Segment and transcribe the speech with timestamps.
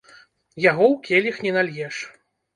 [0.69, 1.95] Яго ў келіх не нальеш.